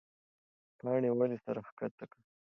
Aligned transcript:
پاڼې 0.79 1.09
ولې 1.17 1.37
سر 1.43 1.57
ښکته 1.67 2.05
کړ؟ 2.11 2.21